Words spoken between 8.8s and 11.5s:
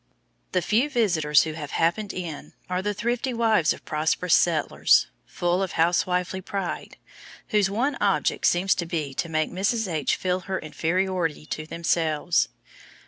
be to make Mrs. H. feel her inferiority